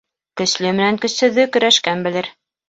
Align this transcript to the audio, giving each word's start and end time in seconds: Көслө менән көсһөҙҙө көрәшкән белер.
Көслө 0.39 0.71
менән 0.77 0.97
көсһөҙҙө 1.03 1.45
көрәшкән 1.59 2.03
белер. 2.09 2.33